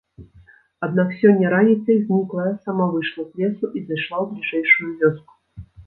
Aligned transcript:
Аднак 0.87 1.13
сёння 1.19 1.51
раніцай 1.55 1.95
зніклая 2.01 2.51
сама 2.65 2.89
выйшла 2.97 3.29
з 3.29 3.45
лесу 3.45 3.73
і 3.77 3.87
зайшла 3.87 4.17
ў 4.25 4.31
бліжэйшую 4.37 4.91
вёску. 5.03 5.33